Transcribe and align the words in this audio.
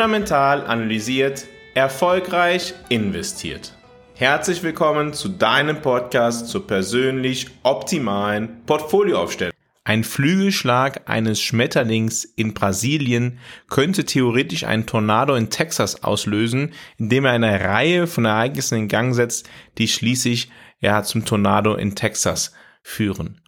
fundamental 0.00 0.66
analysiert, 0.66 1.46
erfolgreich 1.74 2.72
investiert. 2.88 3.74
Herzlich 4.14 4.62
willkommen 4.62 5.12
zu 5.12 5.28
deinem 5.28 5.82
Podcast 5.82 6.48
zur 6.48 6.66
persönlich 6.66 7.48
optimalen 7.64 8.64
Portfolioaufstellung. 8.64 9.52
Ein 9.84 10.02
Flügelschlag 10.02 11.02
eines 11.06 11.42
Schmetterlings 11.42 12.24
in 12.24 12.54
Brasilien 12.54 13.40
könnte 13.68 14.06
theoretisch 14.06 14.64
einen 14.64 14.86
Tornado 14.86 15.34
in 15.34 15.50
Texas 15.50 16.02
auslösen, 16.02 16.72
indem 16.96 17.26
er 17.26 17.32
eine 17.32 17.60
Reihe 17.60 18.06
von 18.06 18.24
Ereignissen 18.24 18.78
in 18.78 18.88
Gang 18.88 19.14
setzt, 19.14 19.50
die 19.76 19.86
schließlich 19.86 20.50
ja 20.80 21.02
zum 21.02 21.26
Tornado 21.26 21.74
in 21.74 21.94
Texas 21.94 22.54
führen. 22.82 23.42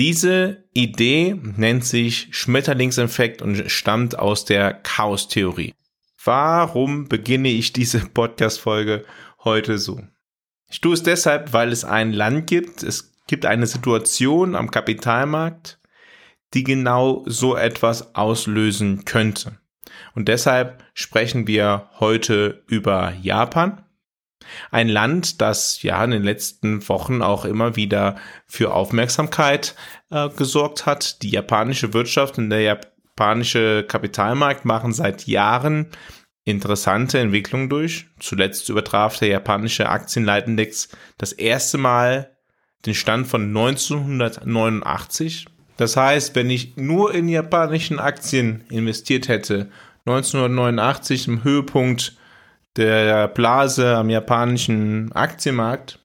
Diese 0.00 0.64
Idee 0.72 1.38
nennt 1.42 1.84
sich 1.84 2.28
Schmetterlingseffekt 2.30 3.42
und 3.42 3.70
stammt 3.70 4.18
aus 4.18 4.46
der 4.46 4.72
Chaos-Theorie. 4.72 5.74
Warum 6.24 7.06
beginne 7.06 7.50
ich 7.50 7.74
diese 7.74 7.98
Podcast-Folge 8.14 9.04
heute 9.44 9.76
so? 9.76 10.00
Ich 10.70 10.80
tue 10.80 10.94
es 10.94 11.02
deshalb, 11.02 11.52
weil 11.52 11.70
es 11.70 11.84
ein 11.84 12.14
Land 12.14 12.46
gibt, 12.46 12.82
es 12.82 13.12
gibt 13.26 13.44
eine 13.44 13.66
Situation 13.66 14.56
am 14.56 14.70
Kapitalmarkt, 14.70 15.78
die 16.54 16.64
genau 16.64 17.22
so 17.26 17.54
etwas 17.54 18.14
auslösen 18.14 19.04
könnte. 19.04 19.58
Und 20.14 20.28
deshalb 20.28 20.82
sprechen 20.94 21.46
wir 21.46 21.90
heute 22.00 22.64
über 22.68 23.12
Japan 23.20 23.84
ein 24.70 24.88
Land, 24.88 25.40
das 25.40 25.82
ja 25.82 26.02
in 26.04 26.10
den 26.10 26.22
letzten 26.22 26.88
Wochen 26.88 27.22
auch 27.22 27.44
immer 27.44 27.76
wieder 27.76 28.16
für 28.46 28.72
Aufmerksamkeit 28.72 29.74
äh, 30.10 30.28
gesorgt 30.30 30.86
hat. 30.86 31.22
Die 31.22 31.30
japanische 31.30 31.92
Wirtschaft 31.94 32.38
und 32.38 32.50
der 32.50 32.62
japanische 32.62 33.84
Kapitalmarkt 33.84 34.64
machen 34.64 34.92
seit 34.92 35.26
Jahren 35.26 35.86
interessante 36.44 37.18
Entwicklungen 37.18 37.68
durch. 37.68 38.06
Zuletzt 38.18 38.68
übertraf 38.68 39.18
der 39.18 39.28
japanische 39.28 39.88
Aktienleitindex 39.88 40.88
das 41.18 41.32
erste 41.32 41.78
Mal 41.78 42.30
den 42.86 42.94
Stand 42.94 43.26
von 43.26 43.48
1989. 43.48 45.46
Das 45.76 45.96
heißt, 45.96 46.34
wenn 46.34 46.50
ich 46.50 46.76
nur 46.76 47.14
in 47.14 47.28
japanischen 47.28 47.98
Aktien 47.98 48.64
investiert 48.70 49.28
hätte, 49.28 49.70
1989 50.06 51.28
im 51.28 51.44
Höhepunkt 51.44 52.16
der 52.76 53.28
Blase 53.28 53.96
am 53.96 54.10
japanischen 54.10 55.12
Aktienmarkt, 55.12 55.98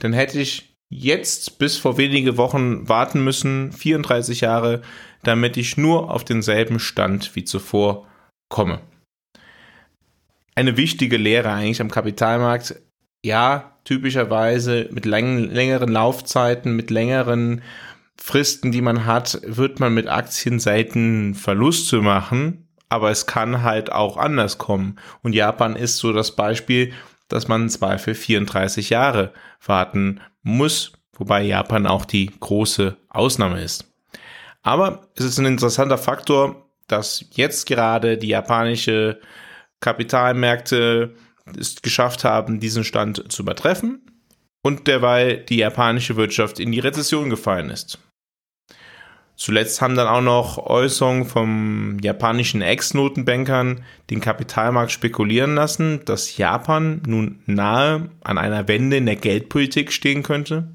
dann 0.00 0.12
hätte 0.12 0.40
ich 0.40 0.76
jetzt 0.90 1.58
bis 1.58 1.76
vor 1.76 1.98
wenige 1.98 2.36
Wochen 2.36 2.88
warten 2.88 3.22
müssen, 3.22 3.72
34 3.72 4.40
Jahre, 4.40 4.82
damit 5.22 5.56
ich 5.56 5.76
nur 5.76 6.10
auf 6.10 6.24
denselben 6.24 6.78
Stand 6.78 7.34
wie 7.34 7.44
zuvor 7.44 8.06
komme. 8.48 8.80
Eine 10.54 10.76
wichtige 10.76 11.16
Lehre 11.16 11.50
eigentlich 11.50 11.80
am 11.80 11.90
Kapitalmarkt. 11.90 12.76
Ja, 13.24 13.78
typischerweise 13.84 14.88
mit 14.92 15.04
längeren 15.04 15.90
Laufzeiten, 15.90 16.74
mit 16.74 16.90
längeren 16.90 17.62
Fristen, 18.20 18.72
die 18.72 18.80
man 18.80 19.06
hat, 19.06 19.40
wird 19.44 19.80
man 19.80 19.94
mit 19.94 20.08
Aktien 20.08 20.58
selten 20.60 21.34
Verluste 21.34 22.00
machen 22.00 22.67
aber 22.88 23.10
es 23.10 23.26
kann 23.26 23.62
halt 23.62 23.92
auch 23.92 24.16
anders 24.16 24.58
kommen. 24.58 24.98
Und 25.22 25.34
Japan 25.34 25.76
ist 25.76 25.98
so 25.98 26.12
das 26.12 26.34
Beispiel, 26.34 26.92
dass 27.28 27.48
man 27.48 27.68
zwar 27.68 27.98
für 27.98 28.14
34 28.14 28.90
Jahre 28.90 29.32
warten 29.64 30.20
muss, 30.42 30.92
wobei 31.12 31.42
Japan 31.42 31.86
auch 31.86 32.04
die 32.04 32.30
große 32.40 32.96
Ausnahme 33.08 33.62
ist. 33.62 33.84
Aber 34.62 35.08
es 35.14 35.24
ist 35.24 35.38
ein 35.38 35.46
interessanter 35.46 35.98
Faktor, 35.98 36.68
dass 36.86 37.24
jetzt 37.30 37.66
gerade 37.66 38.16
die 38.18 38.28
japanische 38.28 39.20
Kapitalmärkte 39.80 41.14
es 41.58 41.80
geschafft 41.82 42.24
haben, 42.24 42.60
diesen 42.60 42.84
Stand 42.84 43.30
zu 43.30 43.42
übertreffen 43.42 44.02
und 44.62 44.86
derweil 44.86 45.38
die 45.38 45.58
japanische 45.58 46.16
Wirtschaft 46.16 46.58
in 46.58 46.72
die 46.72 46.80
Rezession 46.80 47.30
gefallen 47.30 47.70
ist. 47.70 47.98
Zuletzt 49.38 49.80
haben 49.80 49.94
dann 49.94 50.08
auch 50.08 50.20
noch 50.20 50.58
Äußerungen 50.58 51.24
vom 51.24 51.98
japanischen 52.02 52.60
Ex-Notenbankern 52.60 53.84
den 54.10 54.20
Kapitalmarkt 54.20 54.90
spekulieren 54.90 55.54
lassen, 55.54 56.00
dass 56.04 56.36
Japan 56.36 57.02
nun 57.06 57.38
nahe 57.46 58.10
an 58.24 58.36
einer 58.36 58.66
Wende 58.66 58.96
in 58.96 59.06
der 59.06 59.14
Geldpolitik 59.14 59.92
stehen 59.92 60.24
könnte. 60.24 60.66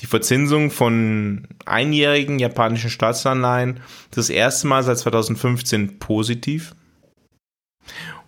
Die 0.00 0.06
Verzinsung 0.06 0.72
von 0.72 1.46
einjährigen 1.66 2.40
japanischen 2.40 2.90
Staatsanleihen 2.90 3.78
das 4.10 4.28
erste 4.28 4.66
Mal 4.66 4.82
seit 4.82 4.98
2015 4.98 6.00
positiv. 6.00 6.74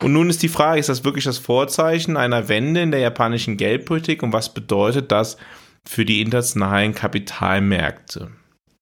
Und 0.01 0.13
nun 0.13 0.31
ist 0.31 0.45
die 0.45 0.49
Frage, 0.49 0.79
ist 0.79 0.89
das 0.89 1.05
wirklich 1.05 1.25
das 1.25 1.39
Vorzeichen 1.39 2.17
einer 2.17 2.49
Wende 2.49 2.83
in 2.83 2.93
der 2.93 3.01
japanischen 3.01 3.57
Geldpolitik 3.57 4.23
und 4.23 4.33
was 4.33 4.55
bedeutet 4.55 5.11
das 5.11 5.39
für 5.85 6.05
die 6.05 6.21
internationalen 6.21 6.95
Kapitalmärkte? 6.95 8.31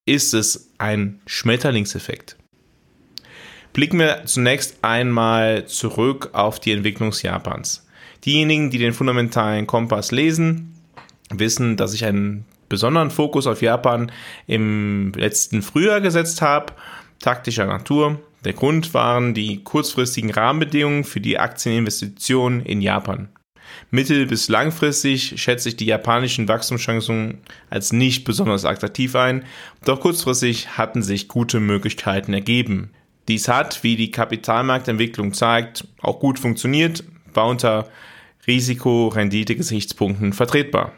Ist 0.09 0.33
es 0.33 0.71
ein 0.79 1.21
Schmetterlingseffekt. 1.27 2.37
Blicken 3.75 3.99
wir 3.99 4.23
zunächst 4.25 4.79
einmal 4.83 5.67
zurück 5.67 6.31
auf 6.33 6.59
die 6.59 6.73
Entwicklung 6.73 7.13
Japans. 7.23 7.87
Diejenigen, 8.25 8.71
die 8.71 8.79
den 8.79 8.95
fundamentalen 8.95 9.67
Kompass 9.67 10.11
lesen, 10.11 10.75
wissen, 11.31 11.77
dass 11.77 11.93
ich 11.93 12.05
einen 12.05 12.47
besonderen 12.69 13.11
Fokus 13.11 13.47
auf 13.47 13.63
Japan 13.63 14.11
im 14.47 15.13
letzten 15.15 15.63
Frühjahr 15.63 16.01
gesetzt 16.01 16.43
habe, 16.43 16.73
taktischer 17.21 17.67
Natur. 17.67 18.19
Der 18.45 18.55
Grund 18.55 18.95
waren 18.95 19.35
die 19.35 19.63
kurzfristigen 19.63 20.31
Rahmenbedingungen 20.31 21.05
für 21.05 21.21
die 21.21 21.39
Aktieninvestitionen 21.39 22.65
in 22.65 22.81
Japan. 22.81 23.29
Mittel- 23.91 24.27
bis 24.27 24.49
langfristig 24.49 25.41
schätze 25.41 25.71
ich 25.71 25.77
die 25.77 25.87
japanischen 25.87 26.49
Wachstumschancen 26.49 27.39
als 27.71 27.93
nicht 27.93 28.25
besonders 28.25 28.65
attraktiv 28.65 29.15
ein, 29.15 29.45
doch 29.85 30.01
kurzfristig 30.01 30.77
hatten 30.77 31.03
sich 31.03 31.29
gute 31.29 31.61
Möglichkeiten 31.61 32.33
ergeben. 32.33 32.91
Dies 33.29 33.49
hat, 33.49 33.83
wie 33.83 33.97
die 33.97 34.11
Kapitalmarktentwicklung 34.11 35.35
zeigt, 35.35 35.87
auch 36.01 36.19
gut 36.19 36.39
funktioniert, 36.39 37.05
war 37.35 37.47
unter 37.47 37.89
Risiko-Rendite-Gesichtspunkten 38.47 40.33
vertretbar. 40.33 40.93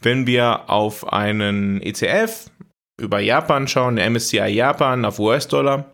Wenn 0.00 0.26
wir 0.26 0.70
auf 0.70 1.12
einen 1.12 1.82
ETF 1.82 2.50
über 3.00 3.20
Japan 3.20 3.68
schauen, 3.68 3.96
der 3.96 4.08
MSCI 4.08 4.48
Japan 4.48 5.04
auf 5.04 5.18
US-Dollar, 5.18 5.92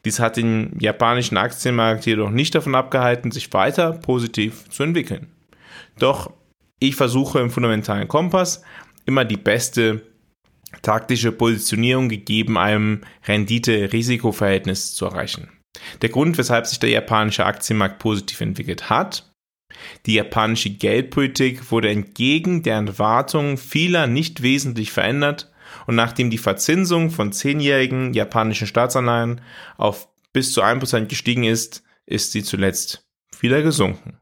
Dies 0.06 0.19
hat 0.19 0.38
den 0.38 0.77
japanischen 0.80 1.38
Aktienmarkt 1.38 2.06
jedoch 2.06 2.30
nicht 2.30 2.56
davon 2.56 2.75
abgehalten, 2.75 3.31
sich 3.31 3.51
weiter 3.53 3.94
positiv 3.94 4.69
zu 4.69 4.83
entwickeln. 4.83 5.27
Doch 5.97 6.31
ich 6.80 6.95
versuche 6.95 7.39
im 7.39 7.50
fundamentalen 7.50 8.07
Kompass 8.07 8.63
immer 9.06 9.25
die 9.25 9.38
beste 9.38 10.01
taktische 10.81 11.31
Positionierung 11.31 12.10
gegeben 12.10 12.57
einem 12.57 13.01
Rendite-Risiko-Verhältnis 13.27 14.94
zu 14.94 15.06
erreichen. 15.06 15.50
Der 16.01 16.10
Grund, 16.10 16.38
weshalb 16.38 16.68
sich 16.68 16.80
der 16.80 16.89
japanische 16.89 17.45
Aktienmarkt 17.45 18.00
positiv 18.00 18.42
entwickelt 18.42 18.89
hat, 18.89 19.31
die 20.06 20.16
japanische 20.16 20.71
Geldpolitik 20.71 21.71
wurde 21.71 21.89
entgegen 21.89 22.63
der 22.63 22.75
Erwartungen 22.75 23.57
vieler 23.57 24.07
nicht 24.07 24.42
wesentlich 24.42 24.92
verändert 24.92 25.51
und 25.86 25.95
nachdem 25.95 26.30
die 26.30 26.38
Verzinsung 26.38 27.12
von 27.12 27.31
zehnjährigen 27.31 28.13
japanischen 28.13 28.68
Staatsanleihen 28.68 29.42
auf 29.77 30.07
bis 30.33 30.54
zu 30.54 30.63
1% 30.63 31.06
gestiegen 31.06 31.44
ist, 31.44 31.83
ist 32.06 32.31
sie 32.31 32.44
zuletzt 32.44 33.07
wieder 33.39 33.62
gesunken. 33.62 34.19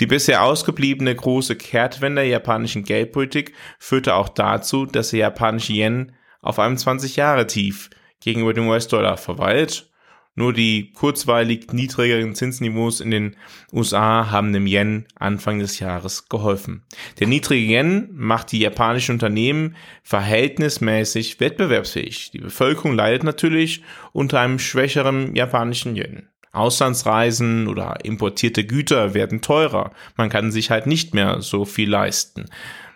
Die 0.00 0.06
bisher 0.06 0.42
ausgebliebene 0.42 1.14
große 1.14 1.56
Kehrtwende 1.56 2.22
der 2.22 2.30
japanischen 2.30 2.84
Geldpolitik 2.84 3.54
führte 3.78 4.14
auch 4.14 4.28
dazu, 4.28 4.86
dass 4.86 5.10
der 5.10 5.20
japanische 5.20 5.72
Yen 5.72 6.12
auf 6.40 6.58
einem 6.58 6.76
20-Jahre-Tief 6.76 7.90
gegenüber 8.20 8.54
dem 8.54 8.68
US-Dollar 8.68 9.16
verweilt. 9.16 9.88
Nur 10.34 10.54
die 10.54 10.92
kurzweilig 10.92 11.72
niedrigeren 11.72 12.34
Zinsniveaus 12.34 13.00
in 13.00 13.10
den 13.10 13.36
USA 13.70 14.30
haben 14.30 14.54
dem 14.54 14.66
Yen 14.66 15.06
Anfang 15.14 15.58
des 15.58 15.78
Jahres 15.78 16.30
geholfen. 16.30 16.86
Der 17.20 17.26
niedrige 17.26 17.70
Yen 17.70 18.08
macht 18.12 18.52
die 18.52 18.60
japanischen 18.60 19.12
Unternehmen 19.12 19.76
verhältnismäßig 20.02 21.38
wettbewerbsfähig. 21.38 22.30
Die 22.30 22.38
Bevölkerung 22.38 22.94
leidet 22.94 23.24
natürlich 23.24 23.82
unter 24.12 24.40
einem 24.40 24.58
schwächeren 24.58 25.36
japanischen 25.36 25.96
Yen. 25.96 26.31
Auslandsreisen 26.52 27.66
oder 27.66 28.04
importierte 28.04 28.64
Güter 28.64 29.14
werden 29.14 29.40
teurer. 29.40 29.92
Man 30.16 30.28
kann 30.28 30.52
sich 30.52 30.70
halt 30.70 30.86
nicht 30.86 31.14
mehr 31.14 31.40
so 31.40 31.64
viel 31.64 31.90
leisten 31.90 32.46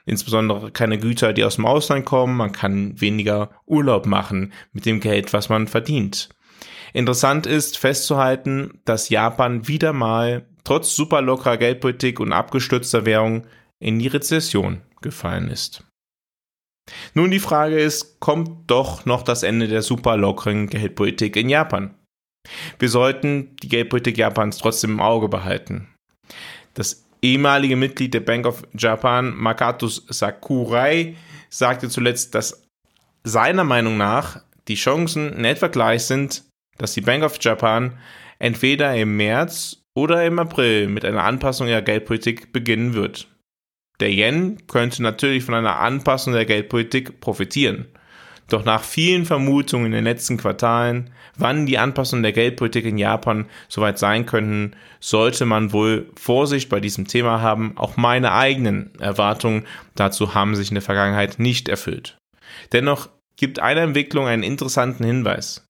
insbesondere 0.06 0.70
keine 0.70 0.98
Güter, 0.98 1.32
die 1.32 1.44
aus 1.44 1.56
dem 1.56 1.66
Ausland 1.66 2.06
kommen. 2.06 2.36
Man 2.36 2.52
kann 2.52 2.98
weniger 2.98 3.50
Urlaub 3.66 4.06
machen 4.06 4.52
mit 4.72 4.86
dem 4.86 5.00
Geld, 5.00 5.32
was 5.32 5.48
man 5.48 5.66
verdient. 5.66 6.30
Interessant 6.94 7.46
ist 7.46 7.76
festzuhalten, 7.76 8.80
dass 8.86 9.10
Japan 9.10 9.68
wieder 9.68 9.92
mal 9.92 10.46
trotz 10.64 10.96
super 10.96 11.20
lockerer 11.20 11.58
Geldpolitik 11.58 12.20
und 12.20 12.32
abgestürzter 12.32 13.04
Währung 13.04 13.46
in 13.78 13.98
die 13.98 14.06
Rezession 14.06 14.80
gefallen 15.02 15.50
ist. 15.50 15.84
Nun 17.14 17.32
die 17.32 17.40
Frage 17.40 17.78
ist, 17.78 18.20
kommt 18.20 18.70
doch 18.70 19.04
noch 19.04 19.22
das 19.22 19.42
Ende 19.42 19.66
der 19.66 19.82
super 19.82 20.16
lockeren 20.16 20.68
Geldpolitik 20.68 21.36
in 21.36 21.48
Japan? 21.48 21.94
Wir 22.78 22.88
sollten 22.88 23.56
die 23.62 23.68
Geldpolitik 23.68 24.18
Japans 24.18 24.58
trotzdem 24.58 24.92
im 24.92 25.00
Auge 25.00 25.28
behalten. 25.28 25.88
Das 26.74 27.04
ehemalige 27.22 27.76
Mitglied 27.76 28.14
der 28.14 28.20
Bank 28.20 28.46
of 28.46 28.62
Japan, 28.76 29.34
Makatus 29.34 30.06
Sakurai, 30.08 31.16
sagte 31.48 31.88
zuletzt, 31.88 32.34
dass 32.34 32.62
seiner 33.24 33.64
Meinung 33.64 33.96
nach 33.96 34.42
die 34.68 34.74
Chancen 34.74 35.32
in 35.32 35.44
etwa 35.44 35.68
gleich 35.68 36.04
sind, 36.04 36.44
dass 36.78 36.94
die 36.94 37.00
Bank 37.00 37.24
of 37.24 37.38
Japan 37.40 37.98
entweder 38.38 38.94
im 38.94 39.16
März 39.16 39.82
oder 39.94 40.24
im 40.26 40.38
April 40.38 40.88
mit 40.88 41.04
einer 41.04 41.24
Anpassung 41.24 41.68
ihrer 41.68 41.82
Geldpolitik 41.82 42.52
beginnen 42.52 42.94
wird. 42.94 43.28
Der 44.00 44.10
Yen 44.10 44.66
könnte 44.66 45.02
natürlich 45.02 45.44
von 45.44 45.54
einer 45.54 45.78
Anpassung 45.78 46.34
der 46.34 46.44
Geldpolitik 46.44 47.20
profitieren. 47.20 47.86
Doch 48.48 48.64
nach 48.64 48.84
vielen 48.84 49.24
Vermutungen 49.24 49.86
in 49.86 49.92
den 49.92 50.04
letzten 50.04 50.36
Quartalen, 50.36 51.10
wann 51.36 51.66
die 51.66 51.78
Anpassung 51.78 52.22
der 52.22 52.32
Geldpolitik 52.32 52.84
in 52.84 52.96
Japan 52.96 53.46
soweit 53.68 53.98
sein 53.98 54.24
könnten, 54.24 54.76
sollte 55.00 55.46
man 55.46 55.72
wohl 55.72 56.10
Vorsicht 56.16 56.68
bei 56.68 56.78
diesem 56.78 57.08
Thema 57.08 57.40
haben. 57.40 57.72
Auch 57.76 57.96
meine 57.96 58.32
eigenen 58.32 58.92
Erwartungen 59.00 59.66
dazu 59.96 60.34
haben 60.34 60.54
sich 60.54 60.68
in 60.68 60.76
der 60.76 60.82
Vergangenheit 60.82 61.40
nicht 61.40 61.68
erfüllt. 61.68 62.18
Dennoch 62.72 63.08
gibt 63.36 63.58
eine 63.58 63.80
Entwicklung 63.80 64.26
einen 64.26 64.44
interessanten 64.44 65.04
Hinweis. 65.04 65.66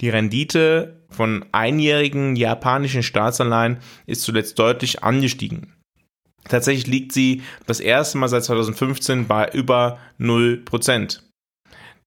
Die 0.00 0.08
Rendite 0.08 1.04
von 1.10 1.44
einjährigen 1.50 2.36
japanischen 2.36 3.02
Staatsanleihen 3.02 3.78
ist 4.06 4.22
zuletzt 4.22 4.58
deutlich 4.58 5.02
angestiegen. 5.02 5.74
Tatsächlich 6.48 6.86
liegt 6.86 7.12
sie 7.12 7.42
das 7.66 7.80
erste 7.80 8.18
Mal 8.18 8.28
seit 8.28 8.44
2015 8.44 9.26
bei 9.26 9.48
über 9.52 9.98
0%. 10.18 11.20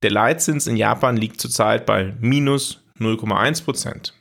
Der 0.04 0.12
Leitzins 0.12 0.68
in 0.68 0.76
Japan 0.76 1.18
liegt 1.18 1.40
zurzeit 1.40 1.86
bei 1.86 2.14
minus 2.20 2.84
0,1% 3.00 4.12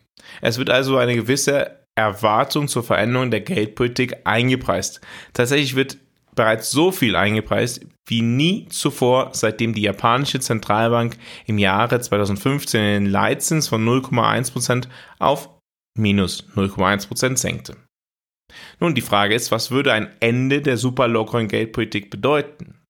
Es 0.40 0.56
wird 0.58 0.70
also 0.70 0.96
eine 0.96 1.17
gewisse 1.17 1.79
Erwartung 1.96 2.69
zur 2.69 2.84
Veränderung 2.84 3.31
der 3.31 3.40
Geldpolitik 3.40 4.17
eingepreist. 4.25 5.00
Tatsächlich 5.34 5.75
wird 5.75 5.99
bereits 6.34 6.70
so 6.70 6.93
viel 6.93 7.17
eingepreist 7.17 7.84
wie 8.06 8.23
nie 8.23 8.69
zuvor, 8.69 9.31
seitdem 9.32 9.75
die 9.75 9.82
japanische 9.82 10.40
Zentralbank 10.40 11.19
im 11.46 11.58
Jahre 11.58 12.00
2015 12.00 12.81
den 12.81 13.06
Leitzins 13.06 13.69
von 13.69 13.87
0,1% 13.87 14.87
auf 15.19 15.50
minus 15.99 16.44
0,1% 16.55 17.37
senkte. 17.37 17.76
Nun, 18.81 18.94
die 18.94 19.02
Frage 19.02 19.34
ist, 19.34 19.50
was 19.50 19.70
würde 19.70 19.93
ein 19.93 20.11
Ende 20.20 20.62
der 20.62 20.76
super 20.76 21.08
lockeren 21.08 21.49
Geldpolitik 21.49 22.11
bedeuten? 22.11 22.81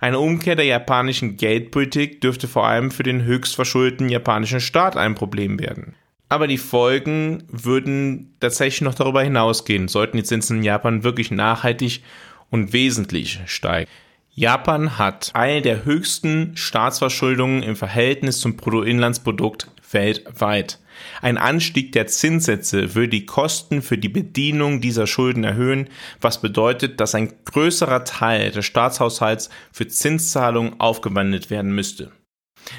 Eine 0.00 0.18
Umkehr 0.18 0.56
der 0.56 0.64
japanischen 0.64 1.36
Geldpolitik 1.36 2.20
dürfte 2.20 2.48
vor 2.48 2.66
allem 2.66 2.90
für 2.90 3.02
den 3.02 3.24
höchst 3.24 3.54
verschuldeten 3.54 4.08
japanischen 4.08 4.60
Staat 4.60 4.96
ein 4.96 5.14
Problem 5.14 5.60
werden. 5.60 5.94
Aber 6.28 6.46
die 6.46 6.58
Folgen 6.58 7.44
würden 7.48 8.34
tatsächlich 8.40 8.82
noch 8.82 8.94
darüber 8.94 9.22
hinausgehen, 9.22 9.88
sollten 9.88 10.16
die 10.16 10.22
Zinsen 10.22 10.58
in 10.58 10.62
Japan 10.62 11.04
wirklich 11.04 11.30
nachhaltig 11.30 12.02
und 12.50 12.72
wesentlich 12.72 13.40
steigen. 13.46 13.90
Japan 14.32 14.96
hat 14.98 15.30
eine 15.34 15.60
der 15.60 15.84
höchsten 15.84 16.56
Staatsverschuldungen 16.56 17.62
im 17.62 17.76
Verhältnis 17.76 18.40
zum 18.40 18.56
Bruttoinlandsprodukt 18.56 19.68
weltweit. 19.92 20.78
Ein 21.22 21.38
Anstieg 21.38 21.92
der 21.92 22.06
Zinssätze 22.06 22.94
würde 22.94 23.08
die 23.08 23.26
Kosten 23.26 23.82
für 23.82 23.98
die 23.98 24.08
Bedienung 24.08 24.80
dieser 24.80 25.06
Schulden 25.06 25.44
erhöhen, 25.44 25.88
was 26.20 26.40
bedeutet, 26.40 27.00
dass 27.00 27.14
ein 27.14 27.32
größerer 27.44 28.04
Teil 28.04 28.50
des 28.50 28.64
Staatshaushalts 28.66 29.50
für 29.72 29.88
Zinszahlungen 29.88 30.80
aufgewandelt 30.80 31.50
werden 31.50 31.74
müsste. 31.74 32.12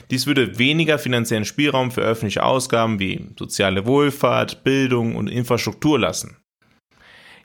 Dies 0.09 0.27
würde 0.27 0.57
weniger 0.59 0.99
finanziellen 0.99 1.45
Spielraum 1.45 1.91
für 1.91 2.01
öffentliche 2.01 2.43
Ausgaben 2.43 2.99
wie 2.99 3.29
soziale 3.37 3.85
Wohlfahrt, 3.85 4.63
Bildung 4.63 5.15
und 5.15 5.27
Infrastruktur 5.27 5.99
lassen. 5.99 6.40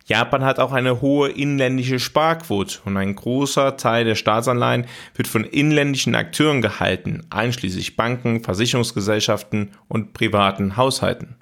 Japan 0.09 0.45
hat 0.45 0.61
auch 0.61 0.73
eine 0.73 1.01
hohe 1.01 1.31
inländische 1.31 1.99
Sparquote 1.99 2.79
und 2.85 2.97
ein 2.97 3.17
großer 3.17 3.77
Teil 3.77 4.05
der 4.05 4.15
Staatsanleihen 4.15 4.87
wird 5.17 5.27
von 5.27 5.43
inländischen 5.43 6.15
Akteuren 6.15 6.63
gehalten, 6.63 7.27
einschließlich 7.31 7.97
Banken, 7.97 8.45
Versicherungsgesellschaften 8.45 9.73
und 9.89 10.13
privaten 10.13 10.77
Haushalten. 10.77 11.37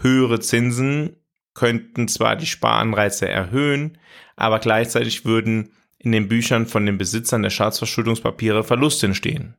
Höhere 0.00 0.40
Zinsen 0.40 1.16
könnten 1.52 2.08
zwar 2.08 2.34
die 2.34 2.46
Sparanreize 2.46 3.28
erhöhen, 3.28 3.98
aber 4.36 4.58
gleichzeitig 4.58 5.26
würden 5.26 5.72
in 5.98 6.12
den 6.12 6.28
Büchern 6.28 6.66
von 6.66 6.86
den 6.86 6.96
Besitzern 6.96 7.42
der 7.42 7.50
Staatsverschuldungspapiere 7.50 8.64
Verluste 8.64 9.06
entstehen. 9.06 9.56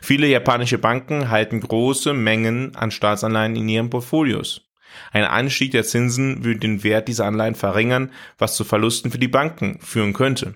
Viele 0.00 0.26
japanische 0.26 0.78
Banken 0.78 1.30
halten 1.30 1.60
große 1.60 2.14
Mengen 2.14 2.74
an 2.74 2.90
Staatsanleihen 2.90 3.54
in 3.54 3.68
ihren 3.68 3.90
Portfolios. 3.90 4.71
Ein 5.12 5.24
Anstieg 5.24 5.72
der 5.72 5.84
Zinsen 5.84 6.44
würde 6.44 6.60
den 6.60 6.84
Wert 6.84 7.08
dieser 7.08 7.26
Anleihen 7.26 7.54
verringern, 7.54 8.10
was 8.38 8.56
zu 8.56 8.64
Verlusten 8.64 9.10
für 9.10 9.18
die 9.18 9.28
Banken 9.28 9.78
führen 9.80 10.12
könnte. 10.12 10.54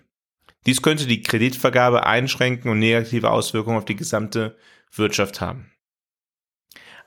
Dies 0.66 0.83
könnte 0.83 1.07
die 1.07 1.23
Kreditvergabe 1.23 2.07
einschränken 2.07 2.71
und 2.71 2.81
negative 2.81 3.31
Auswirkungen 3.31 3.78
auf 3.78 3.85
die 3.85 3.97
gesamte 3.97 4.57
Wirtschaft 4.93 5.40
haben. 5.40 5.71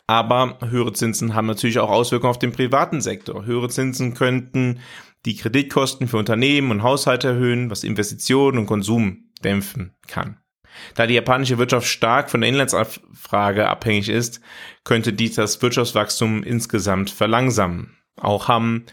Aber 0.07 0.57
höhere 0.67 0.93
Zinsen 0.93 1.35
haben 1.35 1.45
natürlich 1.45 1.77
auch 1.77 1.91
Auswirkungen 1.91 2.31
auf 2.31 2.39
den 2.39 2.51
privaten 2.51 2.99
Sektor. 2.99 3.45
Höhere 3.45 3.69
Zinsen 3.69 4.15
könnten 4.15 4.79
die 5.25 5.35
Kreditkosten 5.35 6.07
für 6.07 6.17
Unternehmen 6.17 6.71
und 6.71 6.81
Haushalte 6.81 7.27
erhöhen, 7.27 7.69
was 7.69 7.83
Investitionen 7.83 8.57
und 8.57 8.65
Konsum 8.65 9.29
dämpfen 9.43 9.93
kann. 10.07 10.39
Da 10.95 11.07
die 11.07 11.13
japanische 11.13 11.57
Wirtschaft 11.57 11.87
stark 11.87 12.29
von 12.29 12.41
der 12.41 12.49
Inlandsfrage 12.49 13.67
abhängig 13.67 14.09
ist, 14.09 14.41
könnte 14.83 15.13
dies 15.13 15.35
das 15.35 15.61
Wirtschaftswachstum 15.61 16.43
insgesamt 16.43 17.09
verlangsamen. 17.09 17.97
Auch 18.17 18.47
haben 18.47 18.85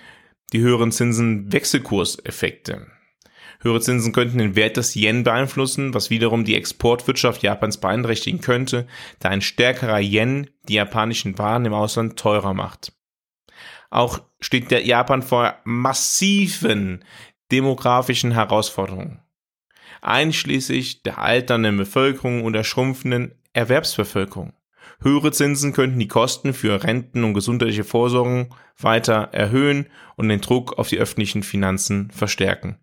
die 0.52 0.60
höheren 0.60 0.92
Zinsen 0.92 1.52
Wechselkurseffekte. 1.52 2.86
Höhere 3.60 3.80
Zinsen 3.80 4.12
könnten 4.12 4.38
den 4.38 4.54
Wert 4.54 4.76
des 4.76 4.94
Yen 4.94 5.24
beeinflussen, 5.24 5.94
was 5.94 6.10
wiederum 6.10 6.44
die 6.44 6.54
Exportwirtschaft 6.54 7.42
Japans 7.42 7.78
beeinträchtigen 7.78 8.40
könnte, 8.40 8.86
da 9.18 9.30
ein 9.30 9.40
stärkerer 9.40 10.00
Yen 10.00 10.50
die 10.68 10.74
japanischen 10.74 11.38
Waren 11.38 11.64
im 11.64 11.74
Ausland 11.74 12.18
teurer 12.18 12.54
macht. 12.54 12.92
Auch 13.90 14.20
steht 14.40 14.70
der 14.70 14.84
Japan 14.84 15.22
vor 15.22 15.56
massiven 15.64 17.04
demografischen 17.50 18.32
Herausforderungen 18.32 19.20
einschließlich 20.06 21.02
der 21.02 21.18
alternden 21.18 21.76
Bevölkerung 21.76 22.44
und 22.44 22.52
der 22.52 22.64
schrumpfenden 22.64 23.34
Erwerbsbevölkerung. 23.52 24.52
Höhere 25.00 25.32
Zinsen 25.32 25.72
könnten 25.72 25.98
die 25.98 26.08
Kosten 26.08 26.54
für 26.54 26.82
Renten 26.82 27.24
und 27.24 27.34
gesundheitliche 27.34 27.84
Vorsorgen 27.84 28.50
weiter 28.78 29.28
erhöhen 29.32 29.86
und 30.16 30.28
den 30.28 30.40
Druck 30.40 30.78
auf 30.78 30.88
die 30.88 30.98
öffentlichen 30.98 31.42
Finanzen 31.42 32.10
verstärken. 32.10 32.78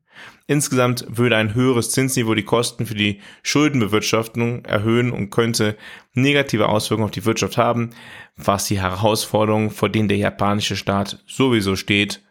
Insgesamt 0.46 1.06
würde 1.08 1.38
ein 1.38 1.56
höheres 1.56 1.92
Zinsniveau 1.92 2.36
die 2.36 2.44
Kosten 2.44 2.86
für 2.86 2.96
die 2.96 3.22
Schuldenbewirtschaftung 3.42 4.66
erhöhen 4.66 5.12
und 5.12 5.32
könnte 5.32 5.76
negative 6.14 6.70
Auswirkungen 6.70 7.06
auf 7.06 7.12
die 7.12 7.26
Wirtschaft 7.26 7.58
haben, 7.58 7.92
was 8.36 8.66
die 8.66 8.80
Herausforderungen, 8.80 9.72
vor 9.72 9.90
denen 9.90 10.10
der 10.10 10.18
japanische 10.18 10.76
Staat 10.76 11.24
sowieso 11.26 11.76
steht, 11.76 12.22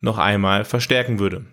noch 0.00 0.18
einmal 0.18 0.64
verstärken 0.64 1.18
würde. 1.18 1.44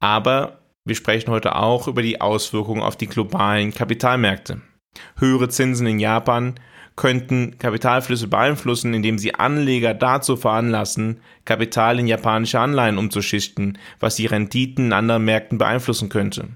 Aber 0.00 0.59
wir 0.84 0.94
sprechen 0.94 1.30
heute 1.30 1.56
auch 1.56 1.88
über 1.88 2.02
die 2.02 2.20
Auswirkungen 2.20 2.82
auf 2.82 2.96
die 2.96 3.06
globalen 3.06 3.74
Kapitalmärkte. 3.74 4.60
Höhere 5.18 5.48
Zinsen 5.48 5.86
in 5.86 6.00
Japan 6.00 6.54
könnten 6.96 7.56
Kapitalflüsse 7.58 8.28
beeinflussen, 8.28 8.92
indem 8.92 9.18
sie 9.18 9.34
Anleger 9.34 9.94
dazu 9.94 10.36
veranlassen, 10.36 11.20
Kapital 11.44 11.98
in 11.98 12.06
japanische 12.06 12.60
Anleihen 12.60 12.98
umzuschichten, 12.98 13.78
was 14.00 14.16
die 14.16 14.26
Renditen 14.26 14.86
in 14.86 14.92
anderen 14.92 15.24
Märkten 15.24 15.58
beeinflussen 15.58 16.08
könnte. 16.08 16.48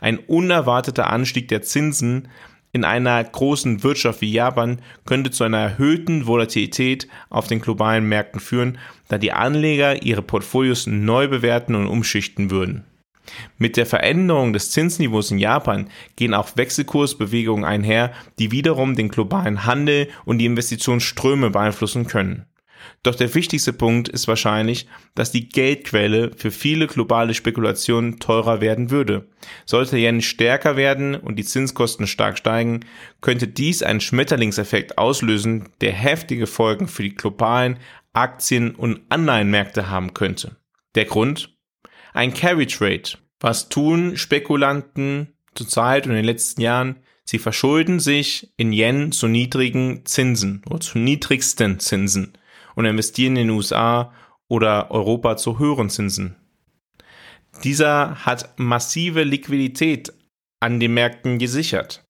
Ein 0.00 0.18
unerwarteter 0.18 1.10
Anstieg 1.10 1.48
der 1.48 1.62
Zinsen 1.62 2.28
in 2.72 2.84
einer 2.84 3.22
großen 3.22 3.82
Wirtschaft 3.82 4.20
wie 4.20 4.32
Japan 4.32 4.80
könnte 5.04 5.30
zu 5.30 5.42
einer 5.42 5.58
erhöhten 5.58 6.26
Volatilität 6.26 7.08
auf 7.28 7.48
den 7.48 7.60
globalen 7.60 8.08
Märkten 8.08 8.40
führen, 8.40 8.78
da 9.08 9.18
die 9.18 9.32
Anleger 9.32 10.02
ihre 10.02 10.22
Portfolios 10.22 10.86
neu 10.86 11.26
bewerten 11.26 11.74
und 11.74 11.88
umschichten 11.88 12.50
würden. 12.50 12.84
Mit 13.58 13.76
der 13.76 13.86
Veränderung 13.86 14.52
des 14.52 14.70
Zinsniveaus 14.70 15.30
in 15.30 15.38
Japan 15.38 15.88
gehen 16.16 16.34
auch 16.34 16.56
Wechselkursbewegungen 16.56 17.64
einher, 17.64 18.12
die 18.38 18.50
wiederum 18.50 18.96
den 18.96 19.08
globalen 19.08 19.64
Handel 19.66 20.08
und 20.24 20.38
die 20.38 20.46
Investitionsströme 20.46 21.50
beeinflussen 21.50 22.06
können. 22.06 22.46
Doch 23.02 23.14
der 23.14 23.34
wichtigste 23.34 23.72
Punkt 23.72 24.08
ist 24.08 24.28
wahrscheinlich, 24.28 24.86
dass 25.14 25.32
die 25.32 25.48
Geldquelle 25.48 26.32
für 26.36 26.50
viele 26.50 26.86
globale 26.86 27.34
Spekulationen 27.34 28.18
teurer 28.18 28.60
werden 28.60 28.90
würde. 28.90 29.28
Sollte 29.64 29.96
Yen 29.96 30.20
stärker 30.20 30.76
werden 30.76 31.14
und 31.14 31.36
die 31.36 31.44
Zinskosten 31.44 32.06
stark 32.06 32.38
steigen, 32.38 32.80
könnte 33.20 33.48
dies 33.48 33.82
einen 33.82 34.00
Schmetterlingseffekt 34.00 34.98
auslösen, 34.98 35.68
der 35.80 35.92
heftige 35.92 36.46
Folgen 36.46 36.88
für 36.88 37.02
die 37.02 37.14
globalen 37.14 37.78
Aktien- 38.12 38.74
und 38.74 39.00
Anleihenmärkte 39.08 39.88
haben 39.88 40.14
könnte. 40.14 40.56
Der 40.94 41.04
Grund? 41.04 41.56
Ein 42.12 42.34
Carry 42.34 42.66
Trade. 42.66 43.18
Was 43.38 43.68
tun 43.68 44.16
Spekulanten 44.16 45.32
zurzeit 45.54 46.06
und 46.06 46.12
in 46.12 46.16
den 46.16 46.24
letzten 46.24 46.60
Jahren? 46.60 46.96
Sie 47.24 47.38
verschulden 47.38 48.00
sich 48.00 48.52
in 48.56 48.72
Yen 48.72 49.12
zu 49.12 49.28
niedrigen 49.28 50.04
Zinsen 50.04 50.62
oder 50.68 50.80
zu 50.80 50.98
niedrigsten 50.98 51.78
Zinsen 51.78 52.32
und 52.74 52.86
investieren 52.86 53.36
in 53.36 53.46
den 53.46 53.56
USA 53.56 54.12
oder 54.48 54.90
Europa 54.90 55.36
zu 55.36 55.58
höheren 55.58 55.90
Zinsen. 55.90 56.36
Dieser 57.62 58.16
hat 58.26 58.58
massive 58.58 59.22
Liquidität 59.22 60.12
an 60.60 60.80
den 60.80 60.94
Märkten 60.94 61.38
gesichert. 61.38 62.04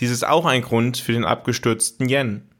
Dies 0.00 0.10
ist 0.10 0.26
auch 0.26 0.44
ein 0.44 0.62
Grund 0.62 0.98
für 0.98 1.12
den 1.12 1.24
abgestürzten 1.24 2.08
Yen. 2.08 2.50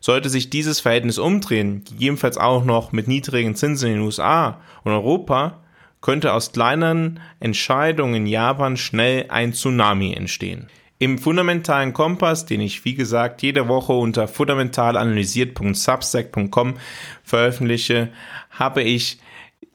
Sollte 0.00 0.30
sich 0.30 0.48
dieses 0.48 0.80
Verhältnis 0.80 1.18
umdrehen, 1.18 1.84
gegebenenfalls 1.84 2.38
auch 2.38 2.64
noch 2.64 2.92
mit 2.92 3.06
niedrigen 3.06 3.54
Zinsen 3.54 3.88
in 3.88 3.94
den 3.96 4.02
USA 4.02 4.62
und 4.82 4.92
Europa, 4.92 5.62
könnte 6.00 6.32
aus 6.32 6.52
kleinen 6.52 7.18
Entscheidungen 7.40 8.14
in 8.14 8.26
Japan 8.26 8.76
schnell 8.76 9.26
ein 9.28 9.52
Tsunami 9.52 10.14
entstehen. 10.14 10.68
Im 10.98 11.18
fundamentalen 11.18 11.92
Kompass, 11.94 12.46
den 12.46 12.60
ich 12.60 12.84
wie 12.84 12.94
gesagt 12.94 13.42
jede 13.42 13.66
Woche 13.68 13.94
unter 13.94 14.28
fundamentalanalysiert.substack.com 14.28 16.74
veröffentliche, 17.22 18.10
habe 18.50 18.82
ich 18.82 19.18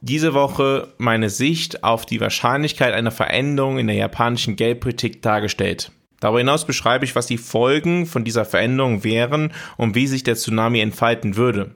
diese 0.01 0.36
Woche 0.36 0.94
meine 1.00 1.32
Sicht 1.32 1.84
auf 1.84 2.05
die 2.05 2.22
Wahrscheinlichkeit 2.22 2.94
einer 2.94 3.10
Veränderung 3.10 3.79
in 3.79 3.88
der 3.88 3.96
japanischen 3.96 4.55
Geldpolitik 4.55 5.24
dargestellt. 5.24 5.91
Darüber 6.20 6.38
hinaus 6.39 6.67
beschreibe 6.67 7.05
ich, 7.05 7.15
was 7.15 7.25
die 7.25 7.39
Folgen 7.39 8.05
von 8.05 8.24
dieser 8.24 8.46
Veränderung 8.46 9.03
wären 9.03 9.51
und 9.77 9.96
wie 9.96 10.05
sich 10.05 10.22
der 10.24 10.36
Tsunami 10.36 10.79
entfalten 10.79 11.38
würde. 11.38 11.74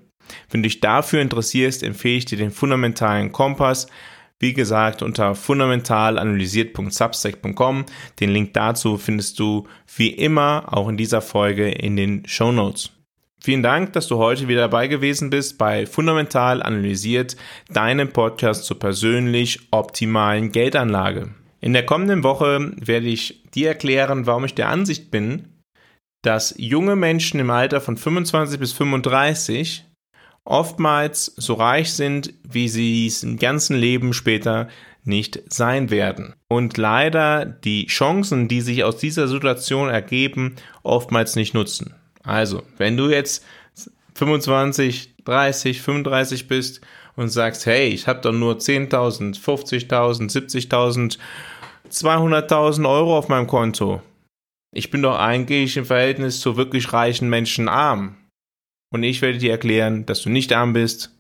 Wenn 0.51 0.61
du 0.61 0.69
dich 0.69 0.79
dafür 0.79 1.21
interessierst, 1.21 1.81
empfehle 1.81 2.17
ich 2.17 2.25
dir 2.25 2.37
den 2.37 2.51
fundamentalen 2.51 3.31
Kompass 3.31 3.87
wie 4.39 4.53
gesagt, 4.53 5.03
unter 5.03 5.35
fundamentalanalysiert.substack.com. 5.35 7.85
Den 8.19 8.31
Link 8.31 8.53
dazu 8.53 8.97
findest 8.97 9.37
du 9.39 9.67
wie 9.95 10.09
immer 10.09 10.65
auch 10.71 10.87
in 10.87 10.97
dieser 10.97 11.21
Folge 11.21 11.69
in 11.69 11.95
den 11.97 12.25
Show 12.25 12.51
Notes. 12.51 12.89
Vielen 13.41 13.63
Dank, 13.63 13.93
dass 13.93 14.07
du 14.07 14.17
heute 14.17 14.49
wieder 14.49 14.61
dabei 14.61 14.87
gewesen 14.87 15.29
bist 15.29 15.57
bei 15.57 15.85
Fundamental 15.85 16.61
Analysiert, 16.61 17.37
deinem 17.71 18.09
Podcast 18.09 18.65
zur 18.65 18.79
persönlich 18.79 19.59
optimalen 19.71 20.51
Geldanlage. 20.51 21.29
In 21.61 21.71
der 21.73 21.85
kommenden 21.85 22.23
Woche 22.23 22.71
werde 22.77 23.07
ich 23.07 23.43
dir 23.53 23.69
erklären, 23.69 24.25
warum 24.25 24.45
ich 24.45 24.55
der 24.55 24.69
Ansicht 24.69 25.11
bin, 25.11 25.49
dass 26.21 26.53
junge 26.57 26.97
Menschen 26.97 27.39
im 27.39 27.49
Alter 27.49 27.79
von 27.79 27.95
25 27.95 28.59
bis 28.59 28.73
35 28.73 29.85
oftmals 30.45 31.33
so 31.37 31.53
reich 31.53 31.93
sind, 31.93 32.33
wie 32.43 32.69
sie 32.69 33.07
es 33.07 33.23
im 33.23 33.37
ganzen 33.37 33.77
Leben 33.77 34.13
später 34.13 34.67
nicht 35.03 35.41
sein 35.51 35.89
werden. 35.89 36.33
Und 36.47 36.77
leider 36.77 37.45
die 37.45 37.87
Chancen, 37.87 38.47
die 38.47 38.61
sich 38.61 38.83
aus 38.83 38.97
dieser 38.97 39.27
Situation 39.27 39.89
ergeben, 39.89 40.55
oftmals 40.83 41.35
nicht 41.35 41.53
nutzen. 41.53 41.93
Also, 42.23 42.63
wenn 42.77 42.97
du 42.97 43.09
jetzt 43.09 43.45
25, 44.15 45.15
30, 45.25 45.81
35 45.81 46.47
bist 46.47 46.81
und 47.15 47.29
sagst, 47.29 47.65
hey, 47.65 47.87
ich 47.87 48.07
habe 48.07 48.21
doch 48.21 48.33
nur 48.33 48.55
10.000, 48.55 49.41
50.000, 49.41 50.31
70.000, 50.69 51.17
200.000 51.89 52.89
Euro 52.89 53.17
auf 53.17 53.29
meinem 53.29 53.47
Konto. 53.47 54.01
Ich 54.71 54.91
bin 54.91 55.01
doch 55.01 55.17
eigentlich 55.17 55.77
im 55.77 55.85
Verhältnis 55.85 56.39
zu 56.39 56.57
wirklich 56.57 56.93
reichen 56.93 57.29
Menschen 57.29 57.67
arm. 57.67 58.17
Und 58.91 59.03
ich 59.03 59.21
werde 59.21 59.37
dir 59.37 59.51
erklären, 59.51 60.05
dass 60.05 60.21
du 60.21 60.29
nicht 60.29 60.51
arm 60.53 60.73
bist. 60.73 61.11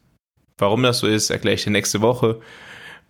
Warum 0.57 0.83
das 0.83 0.99
so 0.99 1.07
ist, 1.07 1.29
erkläre 1.29 1.55
ich 1.55 1.63
dir 1.63 1.71
nächste 1.71 2.01
Woche. 2.01 2.41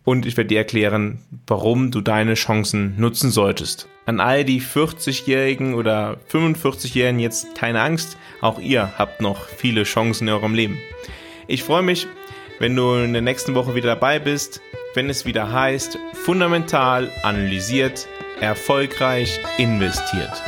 Und 0.04 0.26
ich 0.26 0.38
werde 0.38 0.50
dir 0.50 0.60
erklären, 0.60 1.20
warum 1.48 1.92
du 1.92 2.02
deine 2.02 2.34
Chancen 2.34 3.00
nutzen 3.00 3.32
solltest. 3.32 3.88
An 4.06 4.20
all 4.20 4.44
die 4.44 4.62
40-Jährigen 4.62 5.76
oder 5.76 6.18
45-Jährigen 6.32 7.20
jetzt 7.20 7.56
keine 7.56 7.82
Angst. 7.82 8.18
Auch 8.42 8.60
ihr 8.60 8.98
habt 8.98 9.22
noch 9.22 9.46
viele 9.46 9.84
Chancen 9.84 10.28
in 10.28 10.34
eurem 10.34 10.54
Leben. 10.54 10.78
Ich 11.48 11.64
freue 11.64 11.84
mich, 11.84 12.08
wenn 12.60 12.76
du 12.76 12.96
in 12.96 13.14
der 13.14 13.22
nächsten 13.22 13.56
Woche 13.56 13.76
wieder 13.76 13.90
dabei 13.90 14.20
bist, 14.20 14.62
wenn 14.94 15.10
es 15.10 15.26
wieder 15.26 15.52
heißt, 15.52 15.98
fundamental 16.14 17.12
analysiert, 17.24 18.08
erfolgreich 18.42 19.40
investiert. 19.58 20.42